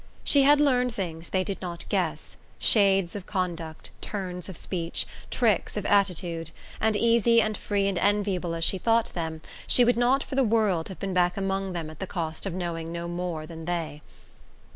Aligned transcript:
She 0.23 0.41
had 0.41 0.59
learned 0.59 0.95
things 0.95 1.29
they 1.29 1.43
did 1.43 1.61
not 1.61 1.87
guess: 1.87 2.35
shades 2.57 3.15
of 3.15 3.27
conduct, 3.27 3.91
turns 4.01 4.49
of 4.49 4.57
speech, 4.57 5.05
tricks 5.29 5.77
of 5.77 5.85
attitude 5.85 6.49
and 6.79 6.95
easy 6.95 7.39
and 7.39 7.55
free 7.55 7.87
and 7.87 7.99
enviable 7.99 8.55
as 8.55 8.63
she 8.63 8.79
thought 8.79 9.13
them, 9.13 9.41
she 9.67 9.85
would 9.85 9.97
not 9.97 10.23
for 10.23 10.33
the 10.33 10.43
world 10.43 10.87
have 10.87 10.97
been 10.99 11.13
back 11.13 11.37
among 11.37 11.73
them 11.73 11.87
at 11.91 11.99
the 11.99 12.07
cost 12.07 12.47
of 12.47 12.53
knowing 12.55 12.91
no 12.91 13.07
more 13.07 13.45
than 13.45 13.65
they. 13.65 14.01